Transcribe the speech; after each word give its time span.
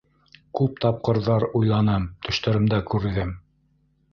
Күп 0.59 0.79
тапҡырҙар 0.85 1.45
уйланым, 1.61 2.07
төштәремдә 2.29 2.81
күрҙем. 2.95 3.39